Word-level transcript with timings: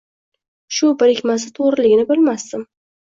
Shu 0.77 0.87
birikmasi 1.03 1.51
to‘g’riligini 1.59 2.07
bilmasdim. 2.13 2.65